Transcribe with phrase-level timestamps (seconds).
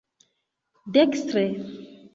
[0.95, 1.45] dekstre